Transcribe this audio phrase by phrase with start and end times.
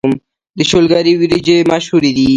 [0.57, 2.27] د شولګرې وريجې مشهورې دي